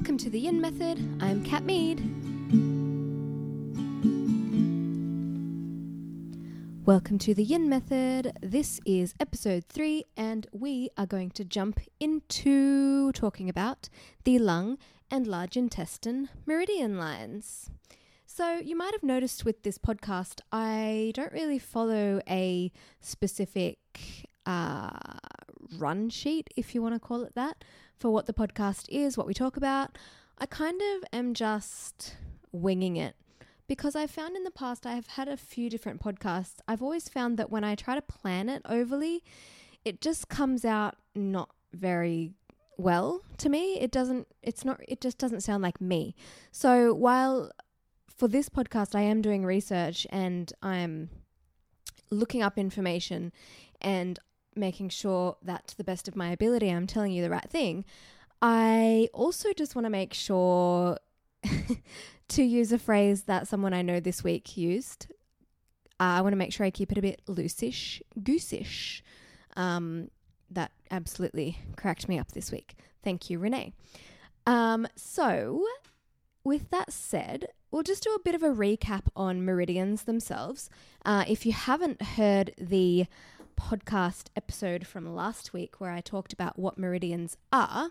[0.00, 0.98] Welcome to the Yin Method.
[1.22, 1.98] I'm Kat Mead.
[6.86, 8.32] Welcome to the Yin Method.
[8.40, 13.90] This is episode three, and we are going to jump into talking about
[14.24, 14.78] the lung
[15.10, 17.68] and large intestine meridian lines.
[18.24, 22.72] So, you might have noticed with this podcast, I don't really follow a
[23.02, 23.76] specific
[24.46, 24.88] uh,
[25.76, 27.64] run sheet, if you want to call it that,
[28.00, 29.96] for what the podcast is, what we talk about.
[30.38, 32.16] I kind of am just
[32.50, 33.14] winging it
[33.68, 36.56] because I've found in the past I have had a few different podcasts.
[36.66, 39.22] I've always found that when I try to plan it overly,
[39.84, 42.32] it just comes out not very
[42.78, 43.78] well to me.
[43.78, 46.16] It doesn't it's not it just doesn't sound like me.
[46.50, 47.52] So while
[48.08, 51.10] for this podcast I am doing research and I'm
[52.10, 53.30] looking up information
[53.80, 54.18] and
[54.54, 57.84] making sure that to the best of my ability I'm telling you the right thing.
[58.42, 60.98] I also just want to make sure
[62.28, 65.06] to use a phrase that someone I know this week used.
[65.98, 69.02] Uh, I want to make sure I keep it a bit loosish, goosish.
[69.56, 70.10] Um,
[70.50, 72.76] that absolutely cracked me up this week.
[73.04, 73.72] Thank you, Renee.
[74.46, 75.64] Um, so,
[76.42, 80.70] with that said, we'll just do a bit of a recap on meridians themselves.
[81.04, 83.06] Uh, if you haven't heard the
[83.60, 87.90] podcast episode from last week where I talked about what meridians are,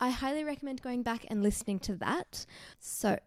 [0.00, 2.46] I highly recommend going back and listening to that.
[2.78, 3.18] So,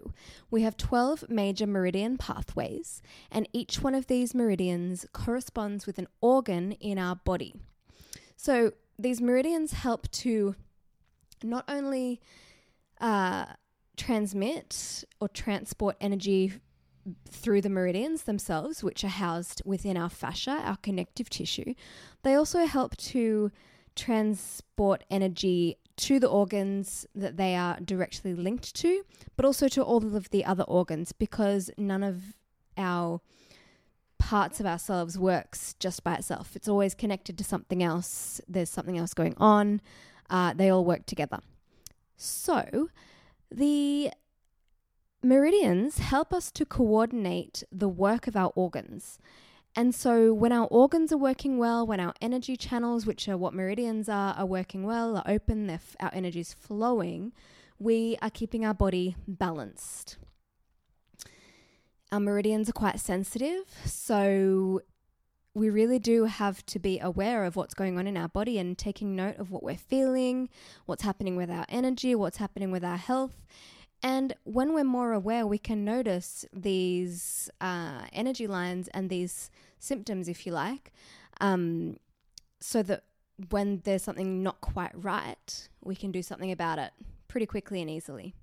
[0.50, 6.08] we have 12 major meridian pathways, and each one of these meridians corresponds with an
[6.20, 7.54] organ in our body.
[8.36, 10.56] So, these meridians help to
[11.44, 12.22] not only
[13.00, 13.46] uh,
[13.96, 16.54] transmit or transport energy
[17.30, 21.74] through the meridians themselves, which are housed within our fascia, our connective tissue,
[22.24, 23.52] they also help to
[23.96, 29.04] transport energy to the organs that they are directly linked to,
[29.36, 32.34] but also to all of the other organs because none of
[32.78, 33.22] our
[34.18, 36.56] parts of ourselves works just by itself.
[36.56, 38.42] It's always connected to something else.
[38.48, 39.82] There's something else going on.
[40.30, 41.40] Uh, they all work together.
[42.16, 42.90] So,
[43.52, 44.12] the
[45.26, 49.20] Meridians help us to coordinate the work of our organs.
[49.74, 53.54] And so, when our organs are working well, when our energy channels, which are what
[53.54, 57.32] meridians are, are working well, are open, f- our energy is flowing,
[57.80, 60.18] we are keeping our body balanced.
[62.12, 64.82] Our meridians are quite sensitive, so
[65.56, 68.78] we really do have to be aware of what's going on in our body and
[68.78, 70.50] taking note of what we're feeling,
[70.86, 73.46] what's happening with our energy, what's happening with our health,
[74.04, 79.50] and when we're more aware, we can notice these uh, energy lines and these
[79.80, 80.92] symptoms, if you like,
[81.40, 81.98] um,
[82.60, 83.04] so that
[83.50, 86.92] when there's something not quite right, we can do something about it
[87.30, 88.36] pretty quickly and easily.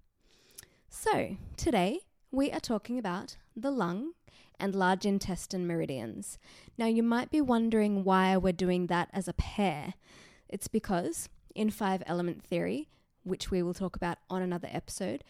[0.88, 2.00] So, today
[2.32, 4.12] we are talking about the lung
[4.58, 6.38] and large intestine meridians.
[6.78, 9.94] Now, you might be wondering why we're doing that as a pair.
[10.48, 12.88] It's because in five element theory,
[13.24, 15.22] which we will talk about on another episode,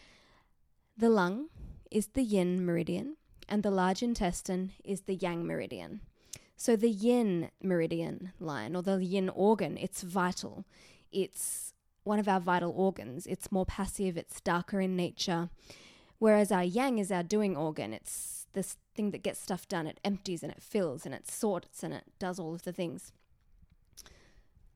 [0.97, 1.49] the lung
[1.89, 3.17] is the yin meridian,
[3.49, 6.01] and the large intestine is the yang meridian.
[6.55, 10.65] So the yin meridian line, or the yin organ, it's vital.
[11.11, 13.25] It's one of our vital organs.
[13.27, 15.49] It's more passive, it's darker in nature.
[16.19, 17.93] Whereas our yang is our doing organ.
[17.93, 19.87] It's this thing that gets stuff done.
[19.87, 23.11] It empties and it fills and it sorts and it does all of the things.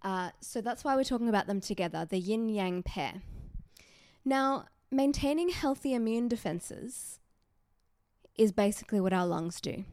[0.01, 3.21] Uh, so that's why we're talking about them together, the yin yang pair.
[4.23, 7.19] Now, maintaining healthy immune defenses
[8.37, 9.85] is basically what our lungs do.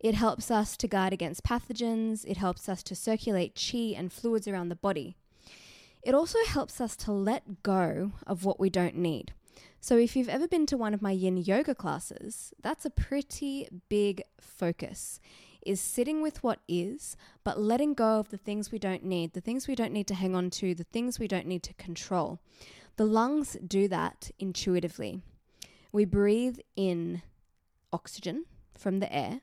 [0.00, 4.48] It helps us to guard against pathogens, it helps us to circulate chi and fluids
[4.48, 5.16] around the body.
[6.02, 9.32] It also helps us to let go of what we don't need.
[9.80, 13.68] So, if you've ever been to one of my yin yoga classes, that's a pretty
[13.88, 15.20] big focus.
[15.64, 19.40] Is sitting with what is, but letting go of the things we don't need, the
[19.40, 22.40] things we don't need to hang on to, the things we don't need to control.
[22.96, 25.22] The lungs do that intuitively.
[25.92, 27.22] We breathe in
[27.92, 28.44] oxygen
[28.76, 29.40] from the air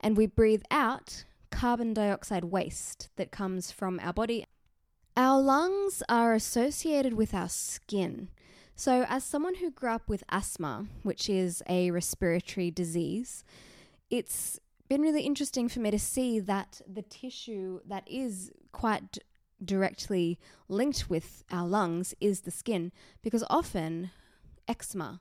[0.00, 4.46] and we breathe out carbon dioxide waste that comes from our body.
[5.16, 8.28] Our lungs are associated with our skin.
[8.76, 13.42] So, as someone who grew up with asthma, which is a respiratory disease,
[14.08, 19.18] it's been really interesting for me to see that the tissue that is quite
[19.64, 20.38] directly
[20.68, 24.10] linked with our lungs is the skin because often
[24.66, 25.20] eczema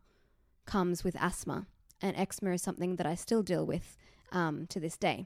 [0.66, 1.66] comes with asthma,
[2.01, 3.98] and eczema is something that I still deal with
[4.31, 5.25] um, to this day.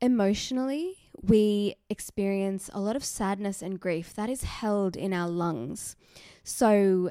[0.00, 5.94] Emotionally, we experience a lot of sadness and grief that is held in our lungs.
[6.42, 7.10] So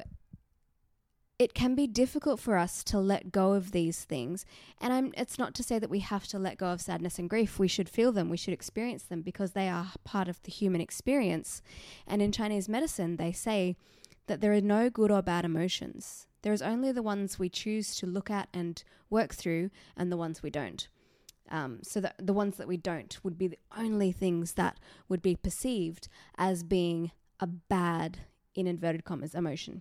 [1.40, 4.44] it can be difficult for us to let go of these things.
[4.78, 7.30] And I'm, it's not to say that we have to let go of sadness and
[7.30, 7.58] grief.
[7.58, 10.82] We should feel them, we should experience them because they are part of the human
[10.82, 11.62] experience.
[12.06, 13.74] And in Chinese medicine, they say
[14.26, 16.26] that there are no good or bad emotions.
[16.42, 20.18] There is only the ones we choose to look at and work through, and the
[20.18, 20.88] ones we don't.
[21.50, 24.78] Um, so that the ones that we don't would be the only things that
[25.08, 28.18] would be perceived as being a bad,
[28.54, 29.80] in inverted commas, emotion.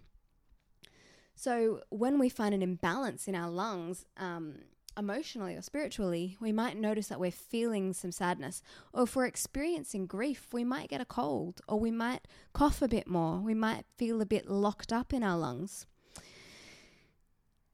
[1.40, 4.56] So when we find an imbalance in our lungs, um,
[4.98, 8.62] emotionally or spiritually, we might notice that we're feeling some sadness.
[8.92, 12.90] Or if we're experiencing grief, we might get a cold or we might cough a
[12.90, 13.40] bit more.
[13.40, 15.88] We might feel a bit locked up in our lungs.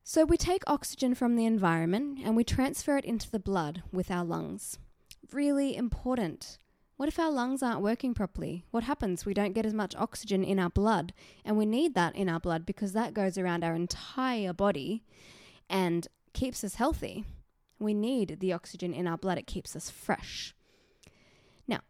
[0.03, 4.11] So we take oxygen from the environment and we transfer it into the blood with
[4.11, 4.77] our lungs.
[5.31, 6.59] Really important.
[6.97, 8.63] What if our lungs aren't working properly?
[8.71, 9.25] What happens?
[9.25, 11.13] We don't get as much oxygen in our blood,
[11.43, 15.03] and we need that in our blood because that goes around our entire body
[15.69, 17.25] and keeps us healthy.
[17.79, 20.55] We need the oxygen in our blood, it keeps us fresh.
[21.67, 21.81] Now,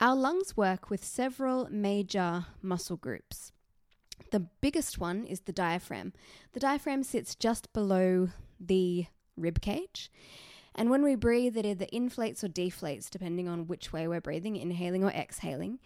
[0.00, 3.52] our lungs work with several major muscle groups.
[4.32, 6.14] The biggest one is the diaphragm.
[6.52, 9.06] The diaphragm sits just below the
[9.36, 10.10] rib cage
[10.74, 14.56] and when we breathe, it either inflates or deflates, depending on which way we're breathing,
[14.56, 15.78] inhaling or exhaling.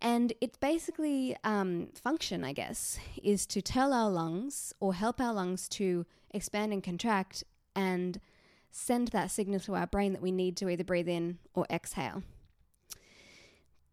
[0.00, 5.32] And its basically um, function, I guess, is to tell our lungs or help our
[5.32, 7.44] lungs to expand and contract
[7.74, 8.20] and
[8.70, 12.22] send that signal to our brain that we need to either breathe in or exhale.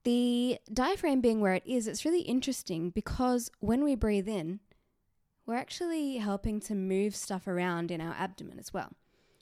[0.03, 4.59] The diaphragm being where it is, it's really interesting because when we breathe in,
[5.47, 8.91] we're actually helping to move stuff around in our abdomen as well.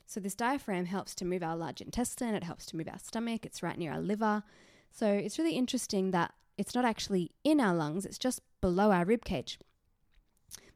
[0.05, 3.45] So, this diaphragm helps to move our large intestine, it helps to move our stomach,
[3.45, 4.43] it's right near our liver.
[4.91, 9.05] So, it's really interesting that it's not actually in our lungs, it's just below our
[9.05, 9.59] rib cage.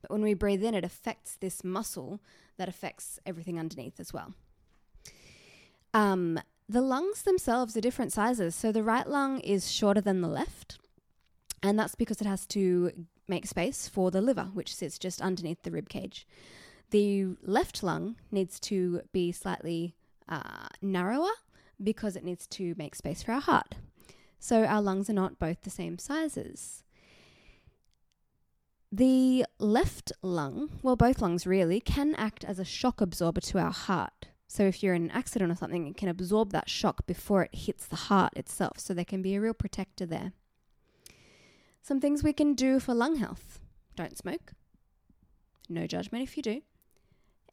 [0.02, 2.22] But when we breathe in, it affects this muscle
[2.58, 4.34] that affects everything underneath as well.
[5.94, 6.40] Um,
[6.70, 8.56] the lungs themselves are different sizes.
[8.56, 10.80] So, the right lung is shorter than the left,
[11.62, 12.92] and that's because it has to
[13.28, 16.26] make space for the liver, which sits just underneath the rib cage.
[16.90, 19.96] The left lung needs to be slightly
[20.30, 21.32] uh, narrower
[21.82, 23.76] because it needs to make space for our heart.
[24.40, 26.84] So our lungs are not both the same sizes.
[28.90, 33.72] The left lung, well, both lungs really, can act as a shock absorber to our
[33.72, 34.28] heart.
[34.48, 37.54] So if you're in an accident or something, it can absorb that shock before it
[37.54, 38.80] hits the heart itself.
[38.80, 40.32] So there can be a real protector there.
[41.82, 43.60] Some things we can do for lung health
[43.98, 44.54] don't smoke.
[45.68, 46.62] No judgment if you do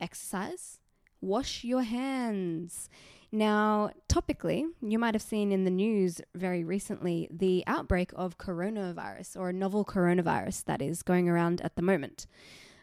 [0.00, 0.78] exercise,
[1.20, 2.88] wash your hands.
[3.32, 9.36] Now, topically, you might have seen in the news very recently the outbreak of coronavirus
[9.36, 12.26] or a novel coronavirus that is going around at the moment.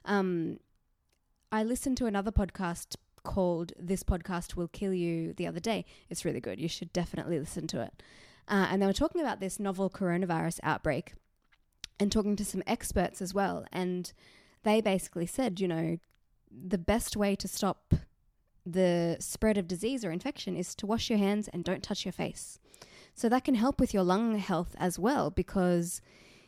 [0.04, 0.60] Um,
[1.52, 5.86] I listened to another podcast called This Podcast Will Kill You the other day.
[6.10, 6.60] It's really good.
[6.60, 8.04] You should definitely listen to it.
[8.48, 11.14] Uh, and they were talking about this novel coronavirus outbreak
[12.00, 13.66] and talking to some experts as well.
[13.72, 14.12] And
[14.64, 15.98] they basically said, you know,
[16.52, 17.94] the best way to stop
[18.66, 22.12] the spread of disease or infection is to wash your hands and don't touch your
[22.12, 22.60] face.
[23.14, 26.02] So that can help with your lung health as well because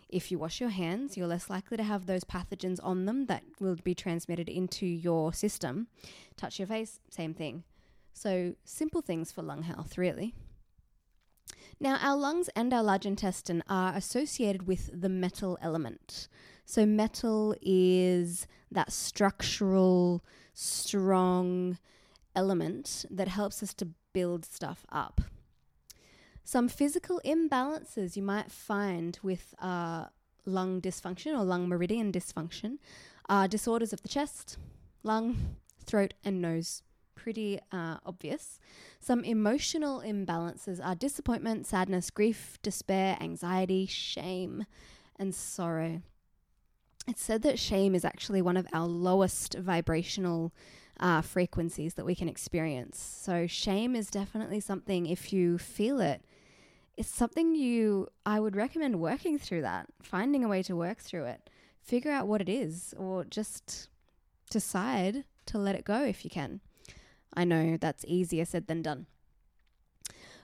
[0.10, 3.44] if you wash your hands, you're less likely to have those pathogens on them that
[3.60, 5.88] will be transmitted into your system.
[6.38, 7.64] Touch your face, same thing.
[8.14, 10.36] So simple things for lung health, really.
[11.80, 16.28] Now, our lungs and our large intestine are associated with the metal element.
[16.66, 21.78] So, metal is that structural, strong
[22.36, 25.22] element that helps us to build stuff up.
[26.44, 30.06] Some physical imbalances you might find with uh,
[30.46, 32.78] lung dysfunction or lung meridian dysfunction
[33.30, 34.58] are disorders of the chest,
[35.04, 36.84] lung, throat, and nose.
[37.16, 38.60] Pretty uh, obvious.
[39.00, 44.66] Some emotional imbalances are disappointment, sadness, grief, despair, anxiety, shame,
[45.18, 46.02] and sorrow
[47.08, 50.54] it's said that shame is actually one of our lowest vibrational
[51.00, 52.98] uh, frequencies that we can experience.
[53.00, 56.24] So, shame is definitely something, if you feel it,
[56.96, 61.26] it's something you, I would recommend working through that, finding a way to work through
[61.26, 61.50] it,
[61.82, 63.90] figure out what it is, or just
[64.50, 66.62] decide to let it go if you can.
[67.34, 69.08] I know that's easier said than done.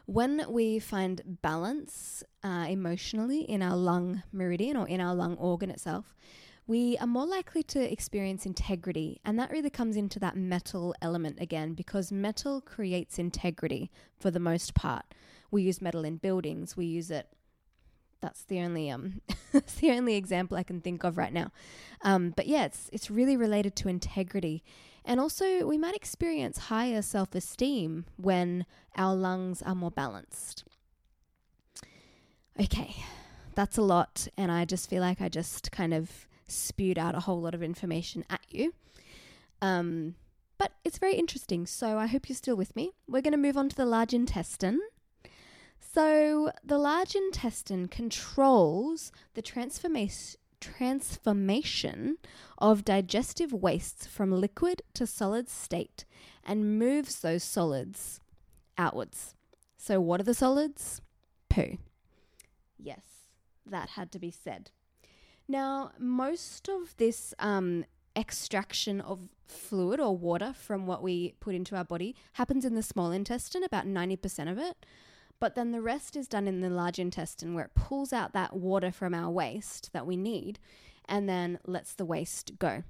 [0.08, 5.70] When we find balance uh, emotionally in our lung meridian or in our lung organ
[5.70, 6.16] itself,
[6.70, 9.20] we are more likely to experience integrity.
[9.26, 14.40] And that really comes into that metal element again, because metal creates integrity for the
[14.40, 15.04] most part.
[15.50, 17.28] We use metal in buildings, we use it.
[18.22, 19.22] That's the only um,
[19.80, 21.52] the only example I can think of right now.
[22.04, 24.64] Um, but yeah, it's it's really related to integrity,
[25.04, 30.66] and also we might experience higher self esteem when our lungs are more balanced.
[32.62, 32.96] Okay,
[33.56, 37.22] that's a lot, and I just feel like I just kind of spewed out a
[37.22, 38.74] whole lot of information at you.
[39.62, 40.16] Um,
[40.58, 42.92] but it's very interesting, so I hope you're still with me.
[43.08, 44.82] We're going to move on to the large intestine.
[45.80, 52.18] So, the large intestine controls the transformation transformation
[52.58, 56.04] of digestive wastes from liquid to solid state
[56.44, 58.20] and moves those solids
[58.78, 59.36] outwards.
[59.78, 61.02] So, what are the solids?
[61.50, 61.78] Poo.
[62.78, 63.30] Yes,
[63.66, 64.72] that had to be said.
[65.50, 67.84] Now, most of this um,
[68.16, 72.84] extraction of fluid or water from what we put into our body happens in the
[72.84, 74.86] small intestine, about 90% of it.
[75.40, 78.56] But then the rest is done in the large intestine where it pulls out that
[78.56, 80.60] water from our waste that we need
[81.08, 82.84] and then lets the waste go.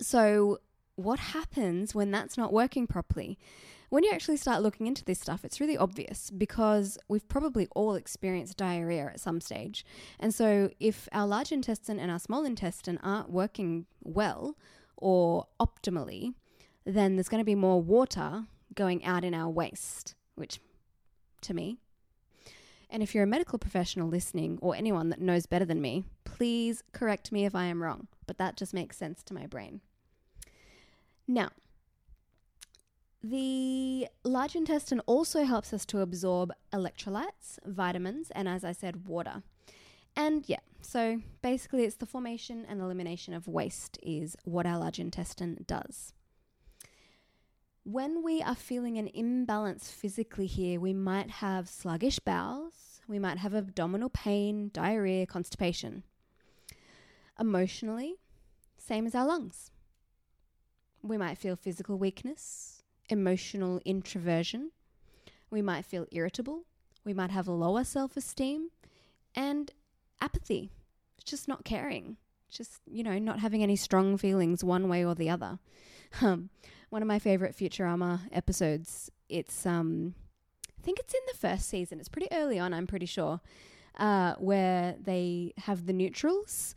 [0.00, 0.58] So,
[0.94, 3.36] what happens when that's not working properly?
[3.90, 7.94] When you actually start looking into this stuff, it's really obvious because we've probably all
[7.94, 9.84] experienced diarrhea at some stage.
[10.20, 14.56] And so, if our large intestine and our small intestine aren't working well
[14.96, 16.34] or optimally,
[16.84, 20.60] then there's going to be more water going out in our waste, which
[21.42, 21.78] to me.
[22.90, 26.82] And if you're a medical professional listening or anyone that knows better than me, please
[26.92, 29.80] correct me if I am wrong, but that just makes sense to my brain.
[31.26, 31.50] Now,
[33.22, 39.42] the large intestine also helps us to absorb electrolytes, vitamins, and as I said, water.
[40.16, 44.98] And yeah, so basically, it's the formation and elimination of waste, is what our large
[44.98, 46.12] intestine does.
[47.84, 53.38] When we are feeling an imbalance physically here, we might have sluggish bowels, we might
[53.38, 56.04] have abdominal pain, diarrhea, constipation.
[57.40, 58.16] Emotionally,
[58.76, 59.70] same as our lungs.
[61.02, 62.77] We might feel physical weakness,
[63.08, 64.70] emotional introversion.
[65.50, 66.64] We might feel irritable.
[67.04, 68.70] We might have lower self esteem
[69.34, 69.70] and
[70.20, 70.70] apathy,
[71.24, 72.16] just not caring,
[72.50, 75.58] just, you know, not having any strong feelings one way or the other.
[76.22, 76.48] Um,
[76.90, 79.10] one of my favorite Futurama episodes.
[79.28, 80.14] It's um,
[80.78, 82.00] I think it's in the first season.
[82.00, 83.40] It's pretty early on, I'm pretty sure,
[83.98, 86.74] uh, where they have the neutrals,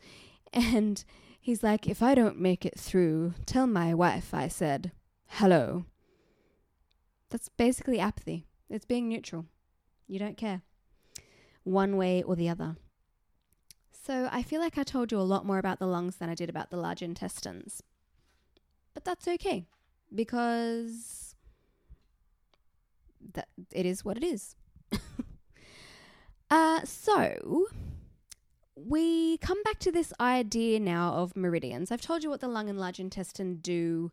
[0.52, 1.02] and
[1.40, 4.92] he's like, "If I don't make it through, tell my wife I said
[5.28, 5.86] hello."
[7.32, 8.44] That's basically apathy.
[8.68, 9.46] It's being neutral.
[10.06, 10.60] You don't care
[11.64, 12.76] one way or the other.
[13.90, 16.34] So I feel like I told you a lot more about the lungs than I
[16.34, 17.82] did about the large intestines.
[18.92, 19.64] But that's okay
[20.14, 21.34] because
[23.32, 24.54] that it is what it is.
[26.50, 27.66] uh, so
[28.74, 31.90] we come back to this idea now of meridians.
[31.90, 34.10] I've told you what the lung and large intestine do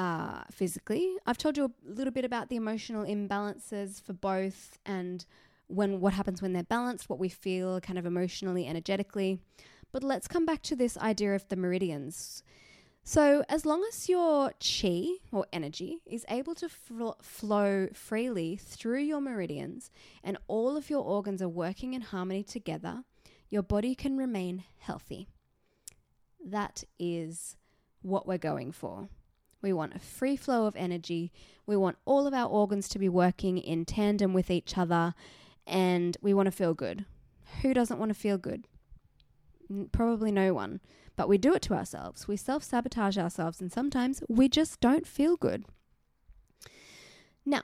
[0.00, 1.14] uh, physically.
[1.26, 5.26] I've told you a little bit about the emotional imbalances for both and
[5.66, 9.40] when what happens when they're balanced, what we feel kind of emotionally, energetically.
[9.92, 12.42] But let's come back to this idea of the meridians.
[13.04, 19.00] So, as long as your chi or energy is able to fl- flow freely through
[19.00, 19.90] your meridians
[20.24, 23.04] and all of your organs are working in harmony together,
[23.50, 25.28] your body can remain healthy.
[26.42, 27.56] That is
[28.00, 29.08] what we're going for.
[29.62, 31.32] We want a free flow of energy.
[31.66, 35.14] We want all of our organs to be working in tandem with each other,
[35.66, 37.04] and we want to feel good.
[37.62, 38.66] Who doesn't want to feel good?
[39.92, 40.80] Probably no one.
[41.16, 42.26] But we do it to ourselves.
[42.26, 45.66] We self sabotage ourselves, and sometimes we just don't feel good.
[47.44, 47.62] Now,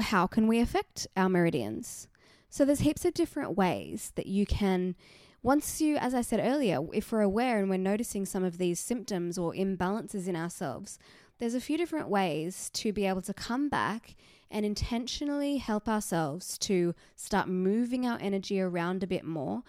[0.00, 2.08] how can we affect our meridians?
[2.48, 4.96] So, there's heaps of different ways that you can.
[5.42, 8.78] Once you, as I said earlier, if we're aware and we're noticing some of these
[8.78, 10.98] symptoms or imbalances in ourselves,
[11.38, 14.16] there's a few different ways to be able to come back
[14.50, 19.62] and intentionally help ourselves to start moving our energy around a bit more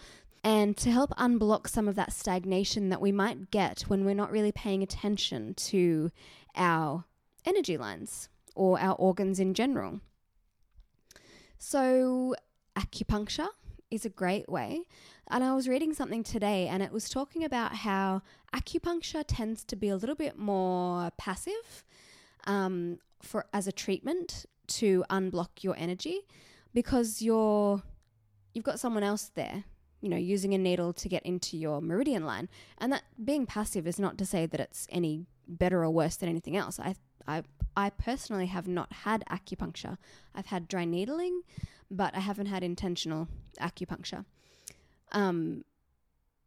[0.43, 4.31] and to help unblock some of that stagnation that we might get when we're not
[4.31, 6.11] really paying attention to
[6.55, 7.05] our
[7.45, 10.01] energy lines or our organs in general.
[11.57, 12.35] So,
[12.75, 13.49] acupuncture
[13.91, 14.81] is a great way.
[15.29, 18.21] And I was reading something today and it was talking about how
[18.55, 21.83] acupuncture tends to be a little bit more passive
[22.45, 26.21] um, for as a treatment to unblock your energy
[26.73, 27.83] because you're
[28.53, 29.65] you've got someone else there
[30.01, 32.49] you know, using a needle to get into your meridian line.
[32.79, 35.27] And that being passive is not to say that it's any
[35.57, 36.79] better or worse than anything else.
[36.79, 36.95] I,
[37.27, 37.43] I,
[37.75, 39.97] I personally have not had acupuncture.
[40.33, 41.41] I've had dry needling,
[41.89, 43.27] but I haven't had intentional
[43.59, 44.25] acupuncture.
[45.11, 45.65] Um,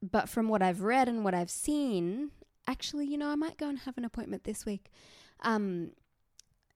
[0.02, 2.30] but from what I've read and what I've seen,
[2.66, 4.90] actually, you know, I might go and have an appointment this week.
[5.40, 5.90] Um,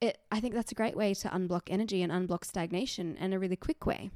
[0.01, 3.39] it, I think that's a great way to unblock energy and unblock stagnation, and a
[3.39, 4.11] really quick way.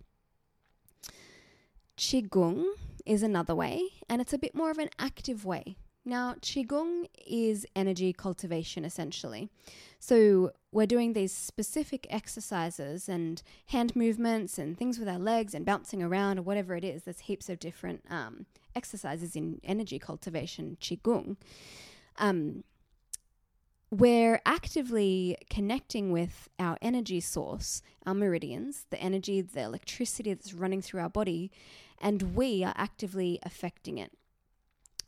[1.96, 2.64] Qigong
[3.04, 5.76] is another way, and it's a bit more of an active way.
[6.04, 9.48] Now, Qigong is energy cultivation essentially.
[10.00, 15.66] So, we're doing these specific exercises and hand movements and things with our legs and
[15.66, 17.04] bouncing around or whatever it is.
[17.04, 21.36] There's heaps of different um, exercises in energy cultivation, Qigong.
[22.18, 22.64] Um,
[23.90, 30.80] we're actively connecting with our energy source, our meridians, the energy, the electricity that's running
[30.80, 31.50] through our body,
[32.00, 34.12] and we are actively affecting it.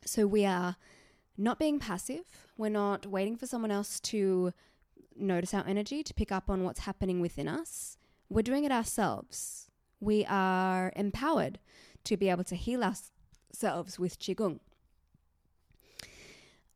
[0.05, 0.75] So we are
[1.37, 2.25] not being passive.
[2.57, 4.53] We're not waiting for someone else to
[5.15, 7.97] notice our energy, to pick up on what's happening within us.
[8.29, 9.69] We're doing it ourselves.
[9.99, 11.59] We are empowered
[12.03, 14.59] to be able to heal ourselves with Qigong.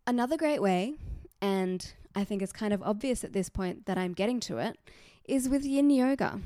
[0.07, 0.95] Another great way,
[1.41, 4.77] and I think it's kind of obvious at this point that I'm getting to it,
[5.25, 6.41] is with yin yoga.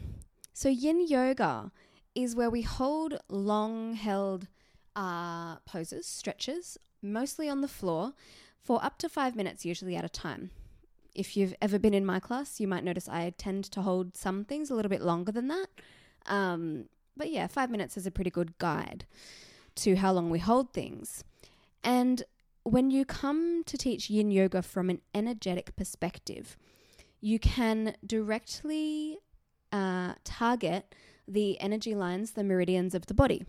[0.52, 1.72] So, yin yoga
[2.14, 4.48] is where we hold long held
[4.96, 8.14] uh, poses, stretches, mostly on the floor,
[8.62, 10.52] for up to five minutes, usually at a time.
[11.14, 14.46] If you've ever been in my class, you might notice I tend to hold some
[14.46, 15.68] things a little bit longer than that.
[16.26, 16.86] Um,
[17.16, 19.06] but yeah, five minutes is a pretty good guide
[19.76, 21.24] to how long we hold things.
[21.84, 22.24] And
[22.64, 26.58] when you come to teach yin yoga from an energetic perspective,
[27.20, 29.20] you can directly
[29.72, 30.96] uh, target
[31.28, 33.46] the energy lines, the meridians of the body.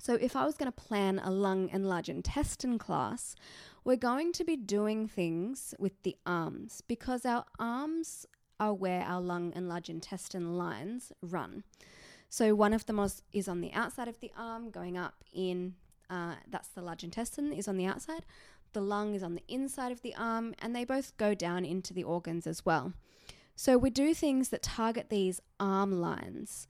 [0.00, 3.36] So, if I was going to plan a lung and large intestine class,
[3.84, 8.24] we're going to be doing things with the arms because our arms
[8.58, 11.64] are where our lung and large intestine lines run.
[12.30, 12.98] So, one of them
[13.34, 15.74] is on the outside of the arm, going up in,
[16.08, 18.24] uh, that's the large intestine, is on the outside.
[18.72, 21.92] The lung is on the inside of the arm, and they both go down into
[21.92, 22.94] the organs as well.
[23.54, 26.68] So, we do things that target these arm lines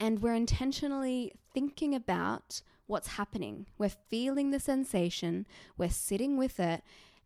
[0.00, 3.66] and we're intentionally thinking about what's happening.
[3.78, 6.82] We're feeling the sensation, we're sitting with it,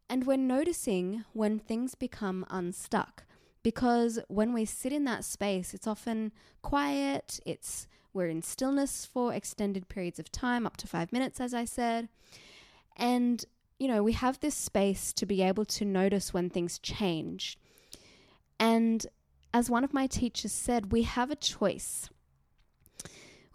[0.08, 3.24] and we're noticing when things become unstuck.
[3.62, 9.34] Because when we sit in that space, it's often quiet, it's we're in stillness for
[9.34, 12.08] extended periods of time, up to five minutes, as I said.
[12.96, 13.44] And,
[13.78, 17.58] you know, we have this space to be able to notice when things change.
[18.58, 19.06] And
[19.52, 22.08] as one of my teachers said, we have a choice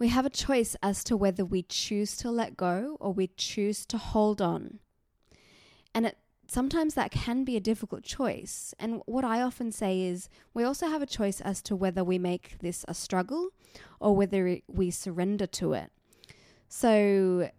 [0.03, 3.85] we have a choice as to whether we choose to let go or we choose
[3.85, 4.79] to hold on.
[5.95, 8.73] And it, sometimes that can be a difficult choice.
[8.77, 12.19] And what I often say is we also have a choice as to whether we
[12.19, 13.51] make this a struggle
[14.01, 15.89] or whether we surrender to it.
[16.67, 17.49] So,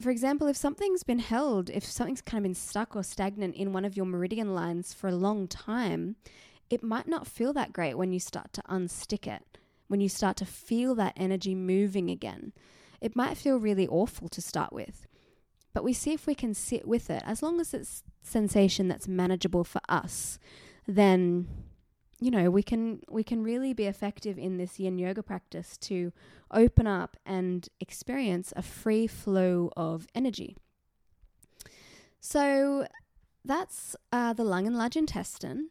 [0.00, 3.74] for example, if something's been held, if something's kind of been stuck or stagnant in
[3.74, 6.16] one of your meridian lines for a long time,
[6.70, 9.58] it might not feel that great when you start to unstick it
[9.92, 12.54] when you start to feel that energy moving again.
[13.02, 15.06] It might feel really awful to start with,
[15.74, 17.22] but we see if we can sit with it.
[17.26, 20.38] As long as it's sensation that's manageable for us,
[20.88, 21.46] then
[22.20, 26.10] you know we can we can really be effective in this yin yoga practice to
[26.50, 30.56] open up and experience a free flow of energy.
[32.18, 32.86] So
[33.44, 35.68] that's uh, the lung and large intestine.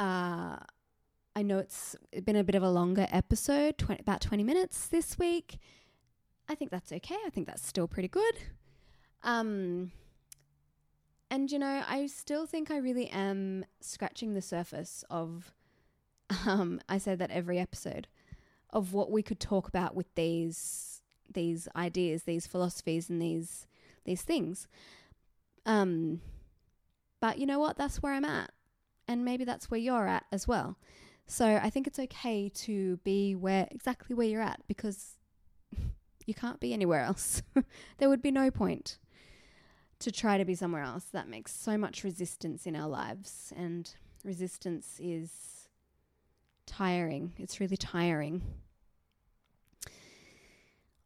[0.00, 0.56] Uh,
[1.38, 5.20] I know it's been a bit of a longer episode, 20, about 20 minutes this
[5.20, 5.60] week.
[6.48, 7.14] I think that's okay.
[7.24, 8.34] I think that's still pretty good.
[9.22, 9.92] Um,
[11.30, 15.54] and you know, I still think I really am scratching the surface of,
[16.44, 18.08] um, I say that every episode,
[18.70, 23.68] of what we could talk about with these these ideas, these philosophies, and these
[24.04, 24.66] these things.
[25.64, 26.20] Um,
[27.20, 27.78] but you know what?
[27.78, 28.50] That's where I'm at,
[29.06, 30.76] and maybe that's where you're at as well.
[31.28, 35.18] So I think it's okay to be where exactly where you're at because
[36.26, 37.42] you can't be anywhere else.
[37.98, 38.98] there would be no point
[39.98, 41.04] to try to be somewhere else.
[41.04, 45.68] That makes so much resistance in our lives and resistance is
[46.66, 47.34] tiring.
[47.36, 48.42] It's really tiring.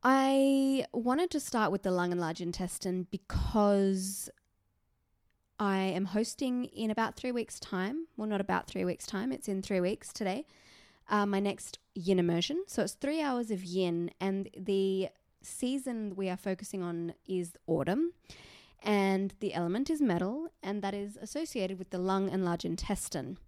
[0.04, 4.30] I wanted to start with the lung and large intestine because
[5.62, 8.08] I am hosting in about three weeks' time.
[8.16, 10.44] Well, not about three weeks' time, it's in three weeks today.
[11.08, 12.64] uh, my next yin immersion.
[12.66, 15.08] So it's three hours of yin, and the
[15.42, 18.12] season we are focusing on is autumn.
[18.82, 23.38] And the element is metal, and that is associated with the lung and large intestine.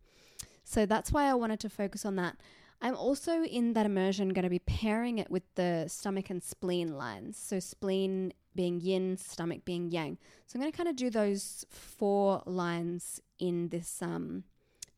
[0.62, 2.36] So that's why I wanted to focus on that.
[2.80, 6.96] I'm also in that immersion going to be pairing it with the stomach and spleen
[6.96, 7.36] lines.
[7.38, 10.18] So, spleen being yin, stomach being yang.
[10.46, 14.44] So, I'm going to kind of do those four lines in this um,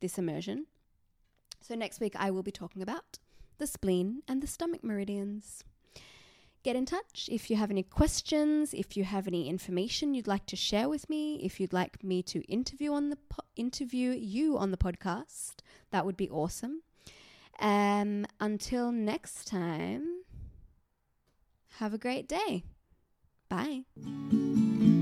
[0.00, 0.66] this immersion.
[1.60, 3.18] So, next week I will be talking about
[3.58, 5.64] the spleen and the stomach meridians.
[6.66, 10.46] Get in touch if you have any questions, if you have any information you'd like
[10.46, 14.58] to share with me, if you'd like me to interview on the po- interview you
[14.58, 15.58] on the podcast.
[15.92, 16.82] That would be awesome.
[17.60, 20.22] Um, until next time,
[21.78, 22.64] have a great day.
[23.48, 24.95] Bye.